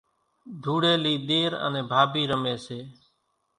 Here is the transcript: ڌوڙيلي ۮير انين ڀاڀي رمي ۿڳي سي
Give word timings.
ڌوڙيلي 0.63 1.13
ۮير 1.27 1.51
انين 1.65 1.85
ڀاڀي 1.91 2.23
رمي 2.31 2.53
ۿڳي 2.63 2.63
سي 2.65 2.79